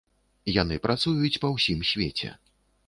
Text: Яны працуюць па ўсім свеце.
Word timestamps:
Яны 0.61 0.79
працуюць 0.87 1.39
па 1.45 1.55
ўсім 1.59 1.79
свеце. 1.93 2.29